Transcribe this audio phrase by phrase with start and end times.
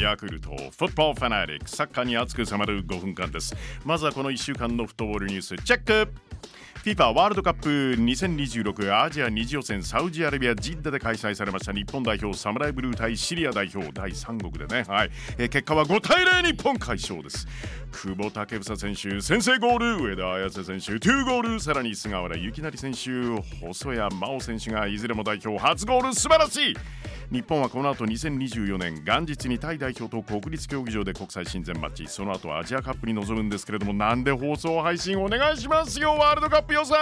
[0.00, 3.54] ヤクルトフットボールファナリックサッカーに熱く迫る5分間です。
[3.84, 6.12] まずはこの1週間のフットボールニュースチェック。
[6.82, 11.72] FIFA ワールドカップ2026アジア2次予選サウジアラビアジッダで開催されました。
[11.72, 15.10] 日本代表サムライブルー対シリア代表第3国でね、はい。
[15.38, 17.46] え、結果は5対0日本快勝です。
[17.90, 20.14] 久保建英選手先制ゴール。
[20.14, 21.60] 上田綺世選手2ゴール。
[21.60, 26.76] さらに菅原由成選手細谷真央選手がいずれも代表初ゴール素晴らしい。
[27.32, 32.06] 日本はこの後2024年元日にタイ代表と国立競技場で国際親善マッチ。
[32.06, 36.63] その後アジアカップに臨むんですけれどもなんで放送配信お願いしますよワールドカップ。
[36.72, 36.96] 予選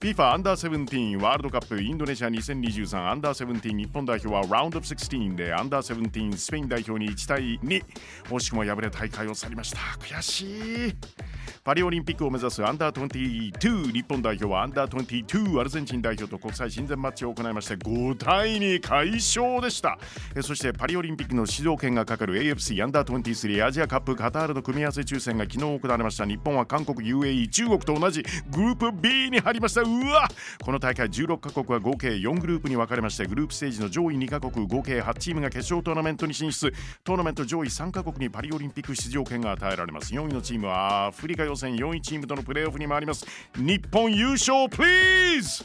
[0.00, 7.82] FIFA アンダーセブンティーンワールドカップインドネシア2023アンダーセブンティーン日本代表はラウンドオブ16でアンダーセブンティーンスペイン代表に1対2
[8.24, 9.78] 惜しくも敗れ大会を去りました。
[9.98, 10.42] 悔し
[10.88, 10.94] い。
[11.62, 19.98] パリオリンピックを目指すアンダー22日本代表はアンダー22アルゼンチン代表と国際親善マッチを行いまして5対2快勝でした。
[20.42, 26.26] そしてパリオリンピックの出場権がかかる AFC アンダー23アジアカップカタールの組み合わせ抽選が昨日行われました。
[26.26, 29.82] 日本は韓国 UAE 中国と同じグループ B に入りました。
[29.82, 30.28] うわ
[30.62, 36.72] この大会16カ国は合計4グループに分かれましてグループステージの上位2カ国合計8チームが決勝トーナメントに進出。
[37.04, 40.12] トーナメント上位3カ国にパリオリンピック出場権が与えられます。
[40.12, 43.26] 4位のチームはアフリカ予選4位チームとのプレーオフに回ります。
[43.56, 45.64] 日本優勝プリーズ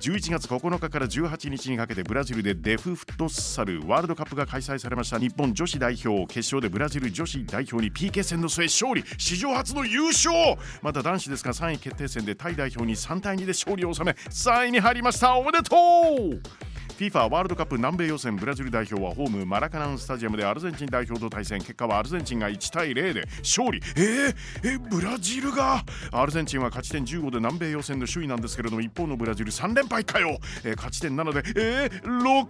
[0.00, 5.18] 11月9日から18日にかけてブラジルでデフフットサルワールドカップが開催されました。
[5.18, 9.04] 日本女子代表決勝でブラジル女子代表に PK 戦の末勝利。
[9.18, 10.34] 史上初の優勝。
[10.80, 15.36] また男子ですが3位決定戦でタイ代表に3対2で勝利を収め3位に入りました。
[15.36, 16.69] おめでとう!
[17.00, 21.58] FIFA ワールドカップ南米予選ブラジル代表はホームマラカナンスタジアムでアルゼンチン代表と対戦。
[21.60, 23.80] 結果はアルゼンチンが1対0で勝利。
[23.96, 24.34] えー、
[24.64, 25.82] えブラジルが？
[26.12, 32.44] アルゼンチンは勝ち点15で南米予選の首位なんですけれども一方のブラジル3連敗かよ、えー、勝ち点7でえー、6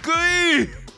[0.64, 0.89] 位。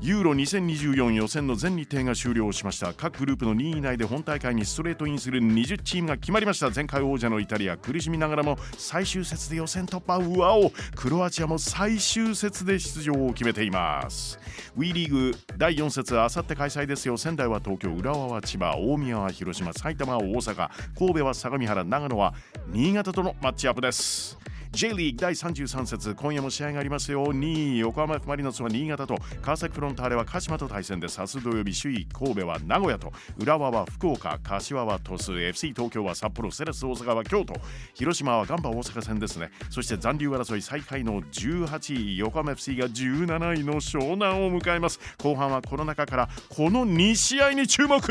[0.00, 2.92] ユーロ2024予選の全日程が終了しました。
[2.92, 6.70] 各グループの2位以内で本大会にストレートインする20チームが決まりました。
[6.70, 10.18] 前回王者のイタリア苦しみながらも最終節で予選突破。
[10.18, 14.38] うわおクロアチアも最終節で出場を決めています。
[14.76, 17.16] WE リーグ第4節あさって開催ですよ。
[17.16, 22.34] 仙台は東京浦和は千葉大宮は広島埼玉は大阪神戸は相模原長野は
[22.68, 24.38] 新潟とのマッチアップです。
[24.74, 27.32] J リーグ第33節今夜も試合がありますよ。
[27.32, 33.12] 2位横浜 F・ マリノスは新潟と川崎フロンターレは鹿島と対戦です明日土曜日首位神戸は名古屋と。
[33.38, 37.54] 浦和は福岡柏は鳥栖 FC 東京は札幌セレス大阪は京都。
[37.94, 39.52] 広島はガンバ大阪戦ですね。
[39.70, 44.98] そして残留争い最下位の18位横浜 FC が17位の湘南を迎えます。
[45.22, 48.02] 後半はこの中からこの2試合に注目。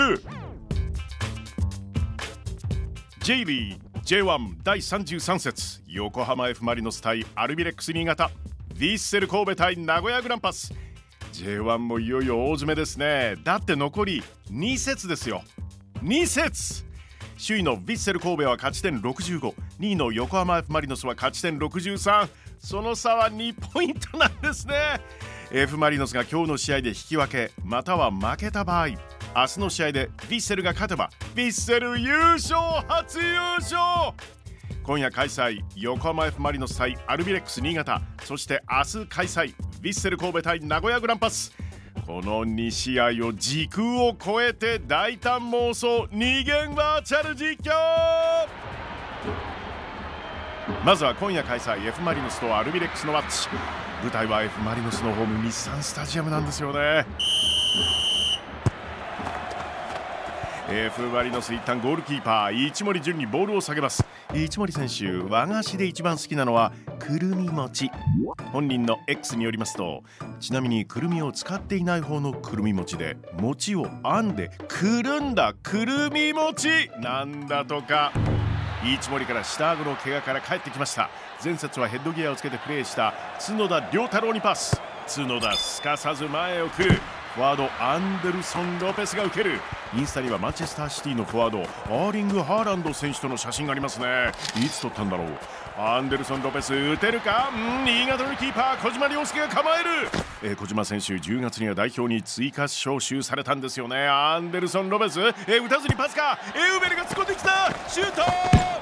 [3.19, 8.31] J リーグ J1 第33節横浜 F・ マリノス対アルビレックス新潟。
[8.75, 10.73] ヴィッセル神戸対名古屋グランパス。
[11.31, 13.37] J1 もいよいよ大詰めですね。
[13.45, 14.21] だって残り
[14.51, 15.41] 2節ですよ。
[16.03, 16.83] 2節。
[17.37, 22.27] 首位のヴィッセル神戸は勝ち点652位の横浜 F・ マリノスは勝ち点63
[22.59, 24.99] その差は2ポイントなんですね。
[25.49, 28.87] F・ マリノスが今日の試合で引き分けまたは負けた場合。
[29.35, 32.55] 明日の試合でヴィッセルが勝てばヴィッセル優勝
[32.88, 33.79] 初優勝。
[34.83, 37.99] 今夜開催横浜 F・ マリノス対アルビレックス新潟。
[38.25, 41.51] そして明日開催ヴィッセル神戸対名古屋グランパス。
[42.05, 47.73] この2試合を時空を超えて大胆妄想二元バーチャル実況。
[50.85, 53.50] まずは今夜開催 F・ マリノスとアルビレックスのマッチ。
[54.03, 57.07] 舞台は F・ マリノスのホーム日産スタジアムなんですよね。
[60.69, 64.06] F マリノス一旦ゴールキーパー一森純にボールを下げます。
[64.34, 67.91] 一森選手和菓子で一番好きなのはくるみ餅。
[68.53, 70.03] 本人の X によりますと
[70.40, 75.54] ちなみにくるみを使っていない方のくるみ餅で餅を編んでくるんだ。
[75.62, 78.12] くるみ餅なんだとか。
[78.86, 81.09] 一森から下顎の怪我から帰ってきました。
[81.44, 83.13] 前節はヘッドギアをつけてプレーした
[83.45, 84.81] 角田良太郎にパス。
[85.13, 87.01] 角田すかさず前を来る。
[87.35, 89.59] フォワードアンデルソン・ロペスが受ける。
[89.95, 94.31] インスタにはマチェスターシティのフォワードアーリング・ハーランド選手との写真がありますね。
[94.56, 95.27] いつ撮ったんだろう。
[95.77, 97.50] アンデルソン・ロペス打てるか？
[97.50, 99.89] ん新潟のキーパー小島亮介が構える、
[100.44, 104.07] えー、小島選手10月には代表に追加招集されたんですよね。
[104.07, 106.38] アンデルソン・ロペス、えー、打たずにパスか？
[106.56, 107.71] エウベルが突っ込んできた！
[107.89, 108.72] シュート！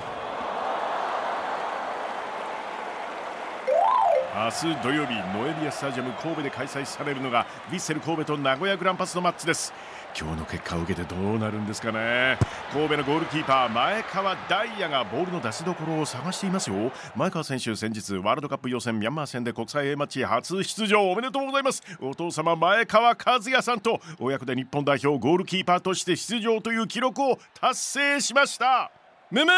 [4.34, 9.74] 明日土曜日ノエビアスタジアム神戸で開催されるのがヴィッセル神戸と名古屋グランパスのマッチです。
[10.18, 12.38] 今日の結果を受けてどうなるんですかね。
[12.72, 16.94] 神戸のゴールキーパー前川大也がボールの出しどころを探していますよ。
[17.14, 21.84] 前川選手先日ワールドカップ予選ミャンマー戦で国際 A マッチ初出場おめでとうございます。
[22.00, 28.92] お父様前川和也さんと親子で日本代表ゴールキーパーとして出場という記録を達成しました。
[29.30, 29.52] むむ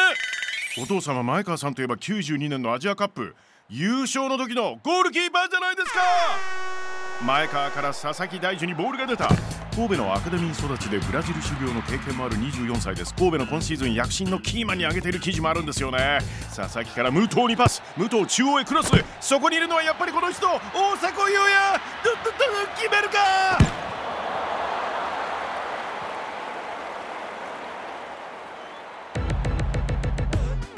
[0.82, 3.36] お父様前川さんといえば92年のアジアカップ。
[3.76, 6.00] 優勝の時のゴールキーパーじゃないですか。
[7.26, 9.30] 前川から佐々木大樹にボールが出た。
[9.74, 13.16] 神戸のアカデミー育ちでブラジル修行の経験もある24歳です。
[13.16, 16.20] 神戸の今シーズン躍進のキーマンに挙げている記事もあるんですよね。
[16.56, 17.82] 佐々木から武藤にパス。
[17.98, 18.92] 武藤中央へクロス。
[19.20, 21.82] そこにいるのはやっぱりこの人大迫勇也。
[22.04, 22.44] どどど
[22.76, 23.83] 決めるか。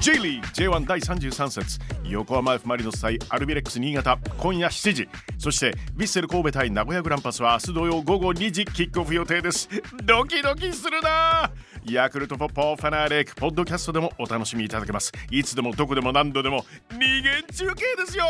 [0.06, 1.80] J リーグ J1 第33節。
[2.08, 4.20] 横浜 F・ マリノス対アルビレックス新潟。
[4.38, 5.10] 今夜7時。
[5.40, 8.66] そしてヴィッセル神戸対名古屋グランパスは明日土曜午後2時。
[8.66, 9.68] キックオフ予定です。
[10.04, 11.50] ドキドキするな！
[11.86, 15.12] ヤクルトポッポファナーレックポッドキャストでもお楽しみいただけます。
[15.32, 18.26] いつでもどこでも何度でも二元中継ですよ！